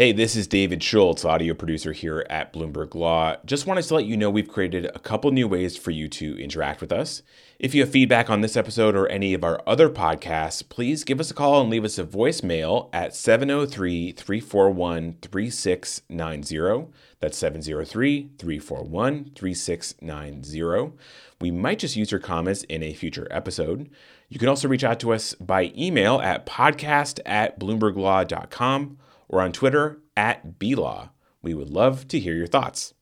[0.00, 3.36] Hey, this is David Schultz, audio producer here at Bloomberg Law.
[3.44, 6.42] Just wanted to let you know we've created a couple new ways for you to
[6.42, 7.20] interact with us.
[7.58, 11.20] If you have feedback on this episode or any of our other podcasts, please give
[11.20, 16.90] us a call and leave us a voicemail at 703 341 3690.
[17.20, 20.96] That's 703 341 3690.
[21.42, 23.90] We might just use your comments in a future episode.
[24.30, 28.96] You can also reach out to us by email at podcast at bloomberglaw.com
[29.30, 31.10] or on Twitter at BLaw.
[31.40, 32.92] We would love to hear your thoughts.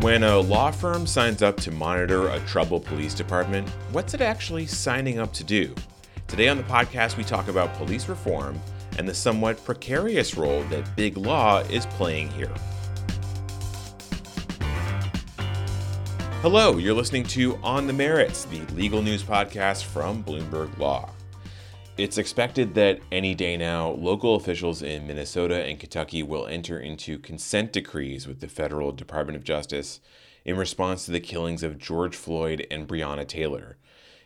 [0.00, 4.66] When a law firm signs up to monitor a troubled police department, what's it actually
[4.66, 5.74] signing up to do?
[6.26, 8.60] Today on the podcast, we talk about police reform
[8.98, 12.54] and the somewhat precarious role that big law is playing here.
[16.42, 21.10] Hello, you're listening to On the Merits, the legal news podcast from Bloomberg Law.
[21.98, 27.18] It's expected that any day now, local officials in Minnesota and Kentucky will enter into
[27.18, 30.00] consent decrees with the federal Department of Justice
[30.44, 33.78] in response to the killings of George Floyd and Breonna Taylor.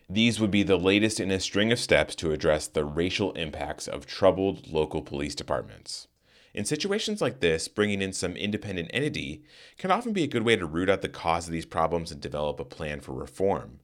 [0.09, 3.87] These would be the latest in a string of steps to address the racial impacts
[3.87, 6.09] of troubled local police departments.
[6.53, 9.45] In situations like this, bringing in some independent entity
[9.79, 12.21] can often be a good way to root out the cause of these problems and
[12.21, 13.80] develop a plan for reform.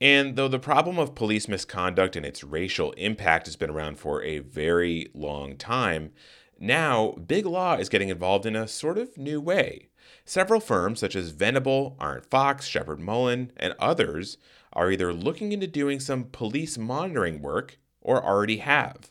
[0.00, 4.22] And though the problem of police misconduct and its racial impact has been around for
[4.22, 6.12] a very long time,
[6.58, 9.88] now big law is getting involved in a sort of new way.
[10.24, 14.36] Several firms such as Venable, Arent Fox, Sheppard Mullin, and others
[14.72, 19.10] are either looking into doing some police monitoring work or already have.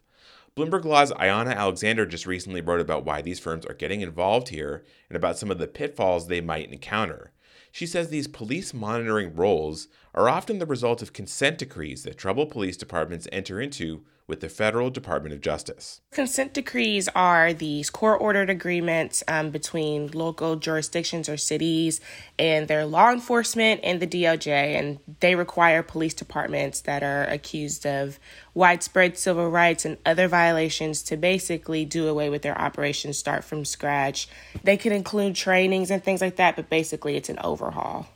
[0.56, 4.86] Bloomberg Law's Ayanna Alexander just recently wrote about why these firms are getting involved here
[5.10, 7.32] and about some of the pitfalls they might encounter.
[7.76, 12.50] She says these police monitoring roles are often the result of consent decrees that troubled
[12.50, 16.02] police departments enter into with the federal Department of Justice.
[16.12, 22.02] Consent decrees are these court ordered agreements um, between local jurisdictions or cities
[22.40, 27.86] and their law enforcement and the DOJ, and they require police departments that are accused
[27.86, 28.20] of
[28.56, 33.64] widespread civil rights and other violations to basically do away with their operations, start from
[33.64, 34.28] scratch.
[34.64, 38.08] They could include trainings and things like that, but basically it's an overhaul.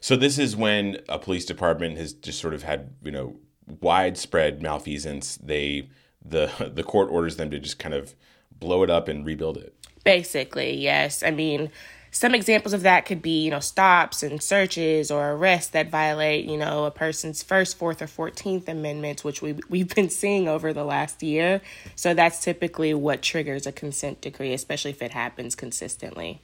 [0.00, 3.36] So this is when a police department has just sort of had, you know,
[3.80, 5.88] widespread malfeasance, they
[6.24, 8.14] the the court orders them to just kind of
[8.58, 9.74] blow it up and rebuild it.
[10.04, 11.22] Basically, yes.
[11.22, 11.70] I mean,
[12.10, 16.44] some examples of that could be, you know, stops and searches or arrests that violate,
[16.44, 20.72] you know, a person's first, fourth, or fourteenth amendments, which we we've been seeing over
[20.72, 21.60] the last year.
[21.94, 26.42] So that's typically what triggers a consent decree, especially if it happens consistently.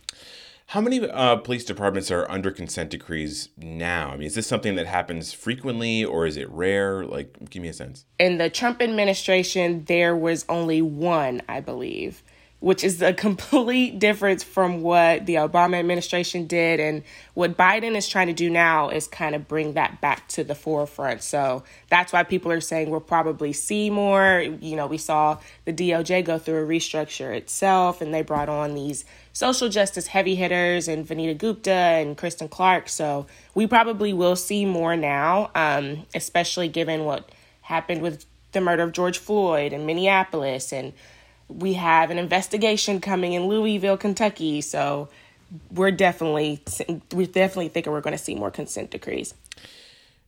[0.70, 4.10] How many uh, police departments are under consent decrees now?
[4.10, 7.04] I mean, is this something that happens frequently or is it rare?
[7.04, 8.04] Like, give me a sense.
[8.18, 12.24] In the Trump administration, there was only one, I believe
[12.60, 16.80] which is a complete difference from what the Obama administration did.
[16.80, 17.02] And
[17.34, 20.54] what Biden is trying to do now is kind of bring that back to the
[20.54, 21.22] forefront.
[21.22, 24.44] So that's why people are saying we'll probably see more.
[24.60, 28.74] You know, we saw the DOJ go through a restructure itself, and they brought on
[28.74, 29.04] these
[29.36, 32.88] social justice heavy hitters and Vanita Gupta and Kristen Clarke.
[32.88, 37.30] So we probably will see more now, um, especially given what
[37.60, 40.94] happened with the murder of George Floyd in Minneapolis and
[41.48, 44.62] we have an investigation coming in Louisville, Kentucky.
[44.62, 45.10] So
[45.70, 46.62] we're definitely
[47.12, 49.34] we're definitely thinking we're going to see more consent decrees.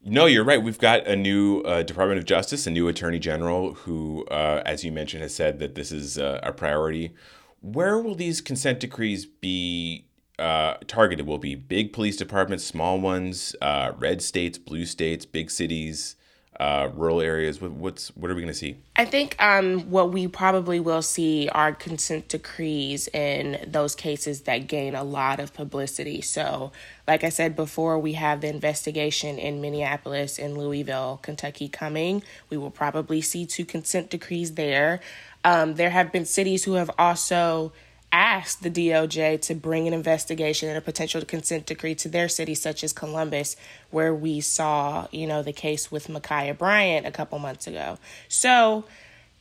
[0.04, 0.62] No, you're right.
[0.62, 4.84] We've got a new uh, Department of Justice, a new Attorney General, who, uh, as
[4.84, 7.14] you mentioned, has said that this is uh, a priority.
[7.60, 10.06] Where will these consent decrees be
[10.38, 11.26] uh, targeted?
[11.26, 16.16] Will be big police departments, small ones, uh, red states, blue states, big cities?
[16.58, 17.60] uh, rural areas?
[17.60, 18.76] What, what's what are we going to see?
[18.96, 24.66] I think um, what we probably will see are consent decrees in those cases that
[24.66, 26.20] gain a lot of publicity.
[26.20, 26.72] So,
[27.06, 32.22] like I said before, we have the investigation in Minneapolis and Louisville, Kentucky coming.
[32.50, 35.00] We will probably see two consent decrees there.
[35.44, 37.72] Um, there have been cities who have also
[38.10, 42.54] asked the DOJ to bring an investigation and a potential consent decree to their city,
[42.54, 43.56] such as Columbus,
[43.90, 47.98] where we saw, you know, the case with Ma'Khia Bryant a couple months ago.
[48.28, 48.84] So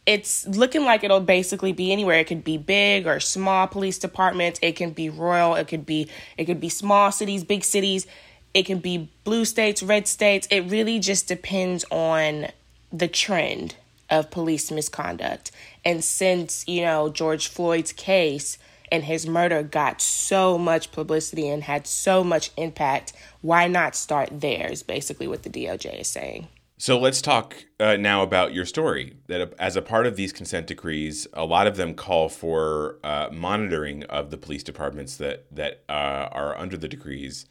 [0.05, 2.19] it's looking like it'll basically be anywhere.
[2.19, 4.59] It could be big or small police departments.
[4.61, 5.55] It can be royal.
[5.55, 8.07] It could be it could be small cities, big cities.
[8.53, 10.47] It can be blue states, red states.
[10.49, 12.47] It really just depends on
[12.91, 13.75] the trend
[14.09, 15.51] of police misconduct.
[15.83, 18.57] And since, you know, George Floyd's case
[18.91, 24.29] and his murder got so much publicity and had so much impact, why not start
[24.31, 24.69] there?
[24.71, 26.47] Is basically what the DOJ is saying.
[26.79, 29.15] So let's talk uh, now about your story.
[29.27, 33.29] That as a part of these consent decrees, a lot of them call for uh,
[33.31, 37.47] monitoring of the police departments that that uh, are under the decrees,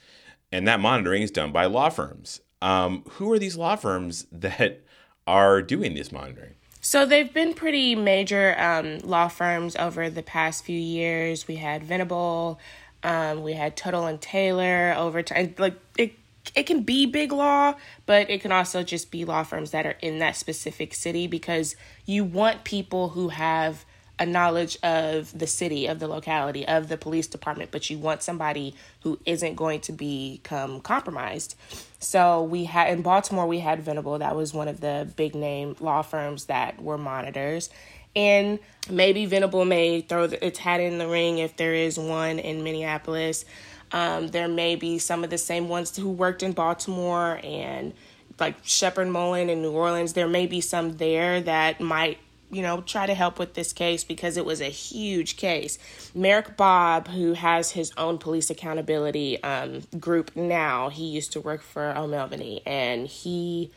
[0.53, 2.41] and that monitoring is done by law firms.
[2.63, 4.85] Um, who are these law firms that
[5.27, 6.55] are doing this monitoring?
[6.81, 11.49] So they've been pretty major um, law firms over the past few years.
[11.49, 12.61] We had Venable,
[13.03, 15.55] um, we had Tuttle and Taylor over time.
[15.59, 16.15] Like it
[16.55, 17.75] it can be big law,
[18.07, 21.75] but it can also just be law firms that are in that specific city because
[22.05, 23.85] you want people who have
[24.19, 28.23] a knowledge of the city, of the locality, of the police department, but you want
[28.23, 31.55] somebody who isn't going to become compromised.
[31.99, 34.19] So we had in Baltimore, we had Venable.
[34.19, 37.69] That was one of the big name law firms that were monitors.
[38.15, 38.59] And
[38.89, 43.45] maybe Venable may throw its hat in the ring if there is one in Minneapolis.
[43.93, 47.93] Um, there may be some of the same ones who worked in Baltimore and
[48.39, 50.15] like Sheppard Mullin in New Orleans.
[50.15, 52.19] There may be some there that might,
[52.51, 55.79] you know, try to help with this case because it was a huge case.
[56.15, 61.63] Merrick Bobb, who has his own police accountability um, group now, he used to work
[61.63, 63.71] for O'Melveny and he.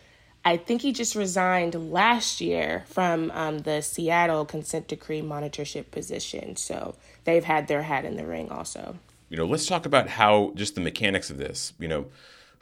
[0.45, 6.56] I think he just resigned last year from um, the Seattle consent decree monitorship position.
[6.56, 6.95] So
[7.25, 8.95] they've had their hat in the ring also
[9.30, 11.74] you know, let's talk about how just the mechanics of this.
[11.80, 12.06] You know,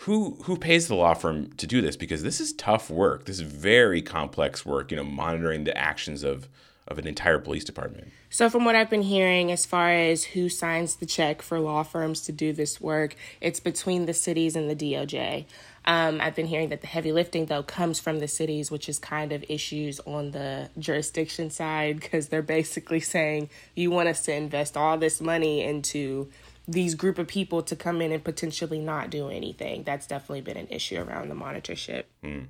[0.02, 1.96] who who pays the law firm to do this?
[1.96, 3.26] Because this is tough work.
[3.26, 4.92] This is very complex work.
[4.92, 6.48] You know, monitoring the actions of
[6.88, 8.08] of an entire police department.
[8.30, 11.84] So, from what I've been hearing, as far as who signs the check for law
[11.84, 15.46] firms to do this work, it's between the cities and the DOJ.
[15.86, 19.00] Um, I've been hearing that the heavy lifting, though, comes from the cities, which is
[19.00, 24.34] kind of issues on the jurisdiction side because they're basically saying you want us to
[24.34, 26.30] invest all this money into
[26.68, 29.84] these group of people to come in and potentially not do anything.
[29.84, 32.04] That's definitely been an issue around the monitorship.
[32.24, 32.48] Mm.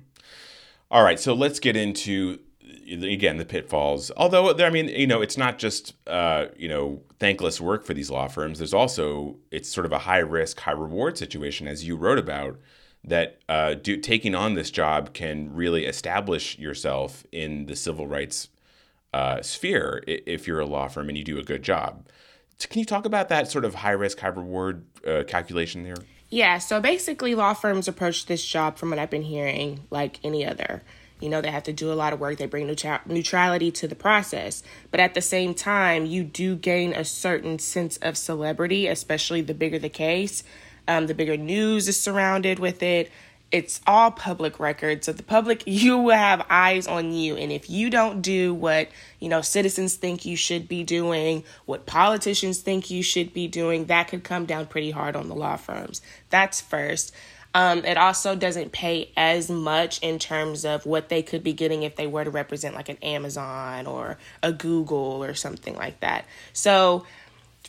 [0.90, 2.40] All right, so let's get into
[2.90, 4.10] again the pitfalls.
[4.16, 8.10] Although I mean, you know, it's not just uh, you know thankless work for these
[8.10, 8.58] law firms.
[8.58, 12.58] There's also it's sort of a high risk, high reward situation, as you wrote about.
[13.04, 18.48] That uh, do, taking on this job can really establish yourself in the civil rights
[19.14, 22.06] uh, sphere if you're a law firm and you do a good job.
[22.66, 25.96] Can you talk about that sort of high risk, high reward uh, calculation there?
[26.28, 30.44] Yeah, so basically, law firms approach this job, from what I've been hearing, like any
[30.44, 30.82] other.
[31.20, 33.94] You know, they have to do a lot of work, they bring neutrality to the
[33.94, 34.62] process.
[34.90, 39.54] But at the same time, you do gain a certain sense of celebrity, especially the
[39.54, 40.42] bigger the case.
[40.86, 43.10] Um, the bigger news is surrounded with it
[43.50, 47.36] it's all public record so the public you will have eyes on you.
[47.36, 48.88] And if you don't do what
[49.20, 53.86] you know citizens think you should be doing what politicians think you should be doing
[53.86, 56.02] that could come down pretty hard on the law firms.
[56.30, 57.14] That's first.
[57.54, 61.82] Um, it also doesn't pay as much in terms of what they could be getting
[61.82, 66.26] if they were to represent like an amazon or a google or something like that.
[66.52, 67.06] So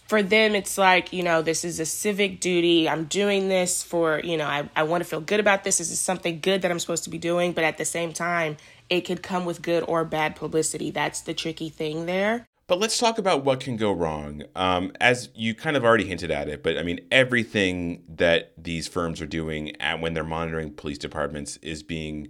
[0.09, 2.89] for them it's like you know this is a civic duty.
[2.89, 5.77] I'm doing this for you know i, I want to feel good about this.
[5.77, 7.53] This is something good that i'm supposed to be doing.
[7.53, 8.57] But at the same time
[8.89, 10.89] it could come with good or bad publicity.
[10.89, 12.47] That's the tricky thing there.
[12.65, 14.43] But let's talk about what can go wrong.
[14.55, 18.87] Um, as you kind of already hinted at it but i mean everything that these
[18.87, 22.29] firms are doing at, when they're monitoring police departments is being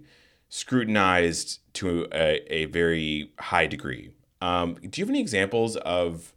[0.50, 4.10] scrutinized to a, a very high degree.
[4.42, 6.34] Um, do you have any examples of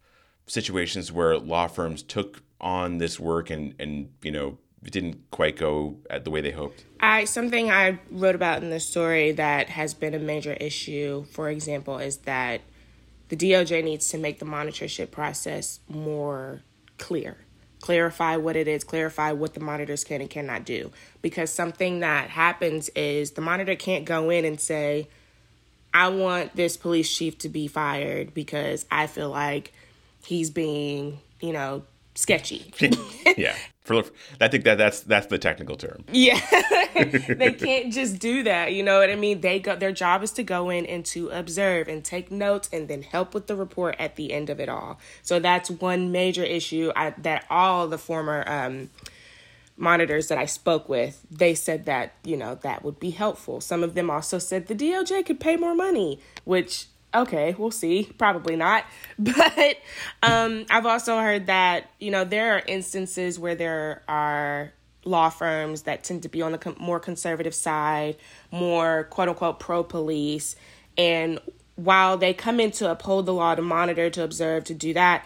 [0.47, 5.57] situations where law firms took on this work and and you know it didn't quite
[5.57, 6.85] go the way they hoped?
[6.99, 11.49] I something I wrote about in the story that has been a major issue, for
[11.49, 12.61] example, is that
[13.29, 16.61] the DOJ needs to make the monitorship process more
[16.97, 17.37] clear.
[17.79, 20.91] Clarify what it is, clarify what the monitors can and cannot do.
[21.21, 25.09] Because something that happens is the monitor can't go in and say,
[25.93, 29.73] I want this police chief to be fired because I feel like
[30.25, 31.83] he's being, you know,
[32.15, 32.73] sketchy.
[33.37, 33.55] yeah.
[33.81, 34.03] For,
[34.39, 36.05] I think that that's that's the technical term.
[36.11, 36.39] Yeah.
[37.27, 39.41] they can't just do that, you know what I mean?
[39.41, 42.87] They go their job is to go in and to observe and take notes and
[42.87, 44.99] then help with the report at the end of it all.
[45.21, 48.89] So that's one major issue I, that all the former um,
[49.75, 53.59] monitors that I spoke with, they said that, you know, that would be helpful.
[53.59, 58.09] Some of them also said the DOJ could pay more money, which okay, we'll see.
[58.17, 58.85] Probably not.
[59.19, 59.77] But
[60.21, 64.73] um, I've also heard that, you know, there are instances where there are
[65.05, 68.17] law firms that tend to be on the com- more conservative side,
[68.51, 70.55] more quote unquote pro police.
[70.97, 71.39] And
[71.75, 75.25] while they come in to uphold the law, to monitor, to observe, to do that,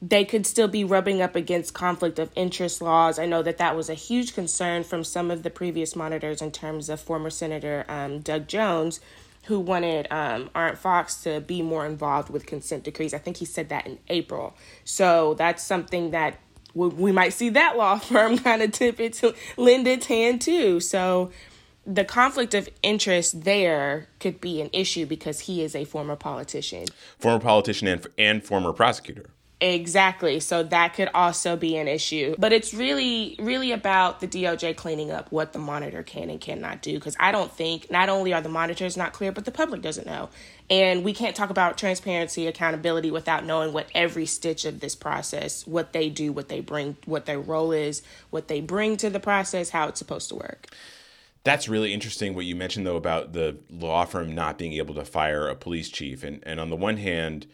[0.00, 3.20] they could still be rubbing up against conflict of interest laws.
[3.20, 6.50] I know that that was a huge concern from some of the previous monitors in
[6.50, 9.00] terms of former Senator um, Doug Jones,
[9.44, 13.12] who wanted um, Fox to be more involved with consent decrees.
[13.12, 14.56] I think he said that in April.
[14.84, 16.38] So that's something that
[16.74, 20.40] we, we might see that law firm kind of tip it to lend its hand
[20.40, 20.80] too.
[20.80, 21.30] So
[21.84, 26.86] the conflict of interest there could be an issue because he is a former politician.
[27.18, 29.30] Former politician and, and former prosecutor.
[29.62, 30.40] Exactly.
[30.40, 32.34] So that could also be an issue.
[32.36, 36.82] But it's really, really about the DOJ cleaning up what the monitor can and cannot
[36.82, 36.94] do.
[36.94, 40.04] Because I don't think not only are the monitors not clear, but the public doesn't
[40.04, 40.30] know.
[40.68, 45.64] And we can't talk about transparency, accountability without knowing what every stitch of this process,
[45.64, 49.20] what they do, what they bring, what their role is, what they bring to the
[49.20, 50.70] process, how it's supposed to work.
[51.44, 55.04] That's really interesting what you mentioned though about the law firm not being able to
[55.04, 56.24] fire a police chief.
[56.24, 57.46] And and on the one hand,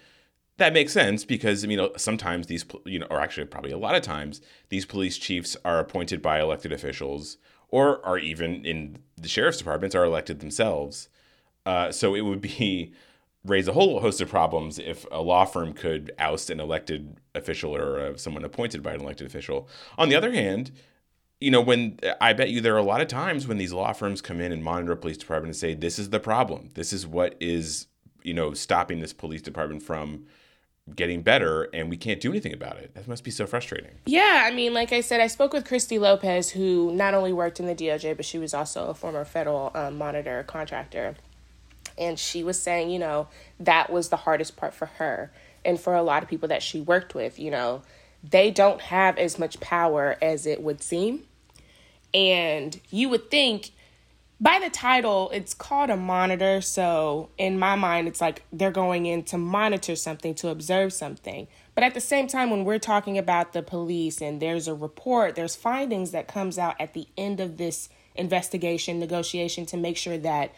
[0.59, 3.95] that makes sense because you know sometimes these you know or actually probably a lot
[3.95, 7.39] of times these police chiefs are appointed by elected officials
[7.69, 11.09] or are even in the sheriff's departments are elected themselves.
[11.67, 12.93] Uh, so it would be
[13.45, 17.75] raise a whole host of problems if a law firm could oust an elected official
[17.75, 19.69] or uh, someone appointed by an elected official.
[19.97, 20.73] On the other hand,
[21.41, 23.93] you know, when I bet you there are a lot of times when these law
[23.93, 26.71] firms come in and monitor a police department and say, this is the problem.
[26.75, 27.87] This is what is,
[28.23, 30.27] you know, stopping this police department from
[30.97, 32.95] getting better and we can't do anything about it.
[32.95, 33.93] That must be so frustrating.
[34.07, 37.61] Yeah, I mean, like I said, I spoke with Christy Lopez, who not only worked
[37.61, 41.17] in the DOJ, but she was also a former federal um, monitor contractor.
[41.97, 43.29] And she was saying, you know,
[43.59, 45.33] that was the hardest part for her
[45.65, 47.83] and for a lot of people that she worked with, you know,
[48.23, 51.25] they don't have as much power as it would seem.
[52.15, 53.71] And you would think
[54.41, 56.61] by the title, it's called a monitor.
[56.61, 61.49] So in my mind, it's like they're going in to monitor something, to observe something.
[61.75, 65.35] But at the same time, when we're talking about the police and there's a report,
[65.35, 70.19] there's findings that comes out at the end of this investigation, negotiation to make sure
[70.19, 70.53] that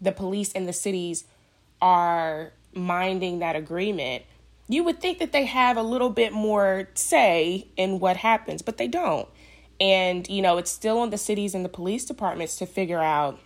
[0.00, 1.24] the police and the cities
[1.80, 4.24] are minding that agreement.
[4.68, 8.78] You would think that they have a little bit more say in what happens, but
[8.78, 9.28] they don't.
[9.80, 13.38] And, you know, it's still on the cities and the police departments to figure out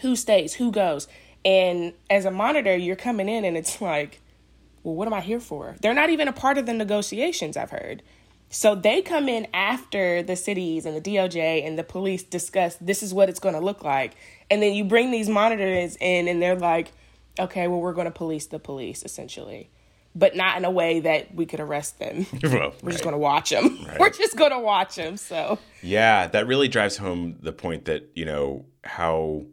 [0.00, 1.08] who stays, who goes.
[1.44, 4.20] And as a monitor, you're coming in and it's like,
[4.82, 5.76] well, what am I here for?
[5.80, 8.02] They're not even a part of the negotiations, I've heard.
[8.52, 13.02] So they come in after the cities and the DOJ and the police discuss this
[13.02, 14.16] is what it's going to look like.
[14.50, 16.90] And then you bring these monitors in and they're like,
[17.38, 19.70] okay, well, we're going to police the police essentially
[20.14, 22.26] but not in a way that we could arrest them.
[22.42, 22.92] Well, We're right.
[22.92, 23.78] just going to watch them.
[23.86, 24.00] Right.
[24.00, 25.16] We're just going to watch them.
[25.16, 29.44] So yeah, that really drives home the point that you know how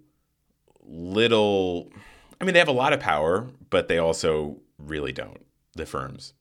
[0.83, 1.91] little.
[2.39, 5.43] I mean, they have a lot of power, but they also really don't.
[5.73, 6.33] The firms.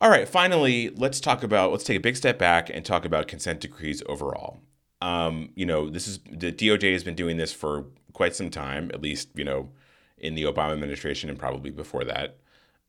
[0.00, 1.72] All right, finally, let's talk about.
[1.72, 4.60] Let's take a big step back and talk about consent decrees overall.
[5.02, 8.90] Um, you know, this is the DOJ has been doing this for quite some time,
[8.94, 9.70] at least you know,
[10.16, 12.38] in the Obama administration and probably before that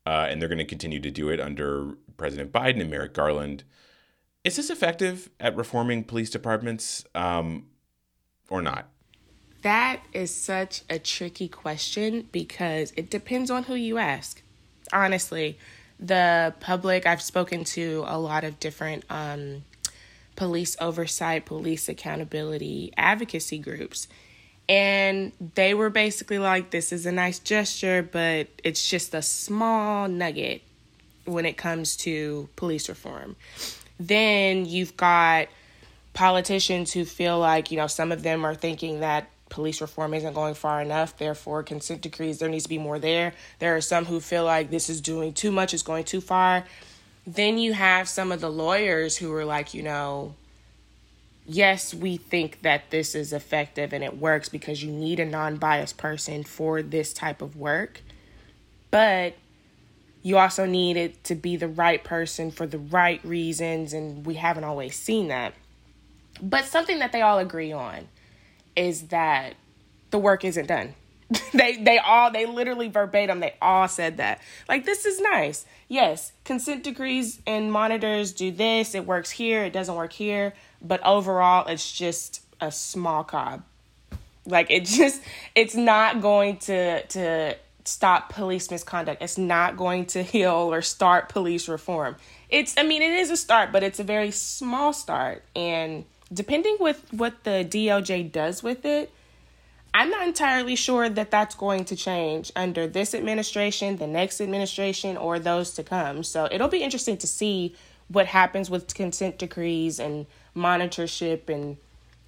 [0.08, 3.62] uh, and they're going to continue to do it under President Biden and Merrick Garland.
[4.42, 7.66] Is this effective at reforming police departments um,
[8.48, 8.88] or not?
[9.60, 14.40] That is such a tricky question because it depends on who you ask.
[14.94, 15.58] Honestly,
[16.00, 19.64] the public, I've spoken to a lot of different um,
[20.36, 24.08] police oversight, police accountability advocacy groups
[24.68, 30.08] and they were basically like, this is a nice gesture, but it's just a small
[30.08, 30.62] nugget
[31.24, 33.36] when it comes to police reform.
[33.98, 35.48] Then you've got
[36.12, 40.34] politicians who feel like, you know, some of them are thinking that police reform isn't
[40.34, 43.32] going far enough, therefore, consent decrees, there needs to be more there.
[43.58, 46.64] There are some who feel like this is doing too much, it's going too far.
[47.26, 50.34] Then you have some of the lawyers who are like, you know,
[51.48, 55.56] yes, we think that this is effective and it works because you need a non
[55.56, 58.02] biased person for this type of work.
[58.90, 59.34] But
[60.22, 64.34] you also need it to be the right person for the right reasons, and we
[64.34, 65.54] haven't always seen that.
[66.40, 68.08] But something that they all agree on
[68.76, 69.54] is that
[70.10, 70.94] the work isn't done.
[71.52, 74.40] they they all they literally verbatim they all said that.
[74.68, 75.66] Like this is nice.
[75.88, 81.04] Yes, consent decrees and monitors do this, it works here, it doesn't work here but
[81.04, 83.62] overall it's just a small cob.
[84.46, 85.22] Like it just
[85.54, 89.22] it's not going to to stop police misconduct.
[89.22, 92.16] It's not going to heal or start police reform.
[92.48, 95.44] It's i mean it is a start but it's a very small start.
[95.54, 99.12] And depending with what the doj does with it
[99.94, 105.16] I'm not entirely sure that that's going to change under this administration, the next administration,
[105.16, 106.22] or those to come.
[106.22, 107.74] So it'll be interesting to see
[108.08, 110.26] what happens with consent decrees and
[110.58, 111.76] monitorship and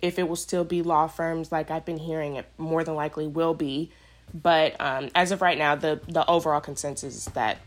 [0.00, 3.26] if it will still be law firms like I've been hearing it more than likely
[3.26, 3.90] will be.
[4.32, 7.58] But um, as of right now, the, the overall consensus is that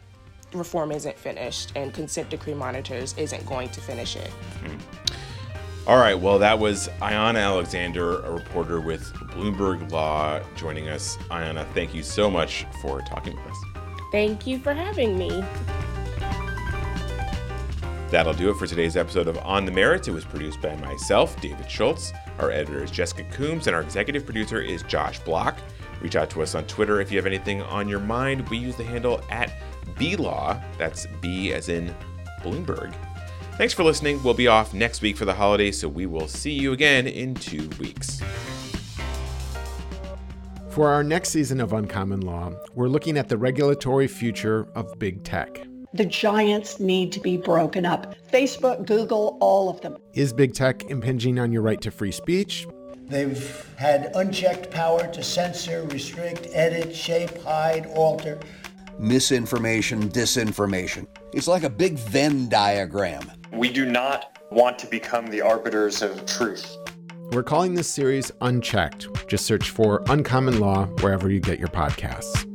[0.54, 4.32] reform isn't finished and consent decree monitors isn't going to finish it.
[4.64, 5.04] Mm-hmm.
[5.86, 11.18] All right, well, that was Ayanna Alexander, a reporter with Bloomberg Law, joining us.
[11.30, 13.58] Ayanna, thank you so much for talking with us.
[14.10, 15.44] Thank you for having me.
[18.10, 20.08] That'll do it for today's episode of On the Merits.
[20.08, 22.14] It was produced by myself, David Schultz.
[22.38, 25.58] Our editor is Jessica Coombs, and our executive producer is Josh Block.
[26.02, 28.48] Reach out to us on Twitter if you have anything on your mind.
[28.50, 29.52] We use the handle at
[29.96, 30.62] BLaw.
[30.78, 31.96] That's B as in
[32.42, 32.94] Bloomberg.
[33.58, 34.22] Thanks for listening.
[34.22, 37.36] We'll be off next week for the holidays, so we will see you again in
[37.36, 38.22] two weeks.
[40.70, 45.24] For our next season of Uncommon Law, we're looking at the regulatory future of big
[45.24, 45.68] tech.
[45.96, 48.16] The giants need to be broken up.
[48.32, 49.98] Facebook, Google, all of them.
[50.14, 52.66] Is big tech impinging on your right to free speech?
[53.04, 58.40] They've had unchecked power to censor, restrict, edit, shape, hide, alter.
[58.98, 61.06] Misinformation, disinformation.
[61.32, 63.32] It's like a big Venn diagram.
[63.52, 66.76] We do not want to become the arbiters of truth.
[67.32, 69.28] We're calling this series Unchecked.
[69.28, 72.50] Just search for Uncommon Law wherever you get your podcasts.